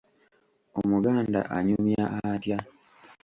Omuganda 0.79 1.39
anyumya 1.57 2.03
atya? 2.31 2.57